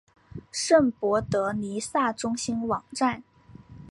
[0.51, 3.21] 圣博德弥撒中心网站